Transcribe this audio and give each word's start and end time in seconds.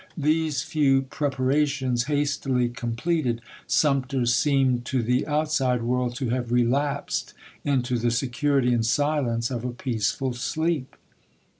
These 0.17 0.63
few 0.63 1.03
prepara 1.03 1.67
tions 1.67 2.05
hastily 2.05 2.69
completed, 2.69 3.39
Sumter 3.67 4.25
seemed 4.25 4.83
to 4.85 5.03
the 5.03 5.27
out 5.27 5.51
side 5.51 5.83
world 5.83 6.15
to 6.15 6.29
have 6.29 6.51
relapsed 6.51 7.35
into 7.63 7.99
the 7.99 8.09
security 8.09 8.73
and 8.73 8.83
silence 8.83 9.51
of 9.51 9.63
a 9.63 9.69
peaceful 9.69 10.33
sleep. 10.33 10.95